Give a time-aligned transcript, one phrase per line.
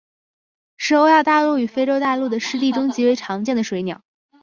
[0.77, 4.01] 是欧亚大陆与非洲大陆的湿地中极为常见的水鸟。